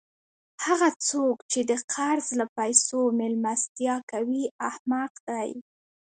هغه 0.65 0.89
څوک، 1.07 1.37
چي 1.51 1.59
د 1.69 1.71
قرض 1.93 2.27
له 2.39 2.45
پېسو 2.57 2.99
میلمستیا 3.19 3.95
کوي؛ 4.11 4.43
احمق 4.69 5.13
دئ! 5.27 5.49